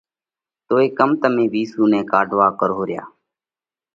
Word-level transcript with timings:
توئي 0.67 0.87
ڪم 0.97 1.11
تمي 1.21 1.45
وِيسُو 1.53 1.83
نئہ 1.91 2.01
ڪاڍوا 2.11 2.47
ڪروه 2.59 2.83
ريا؟ 2.89 3.03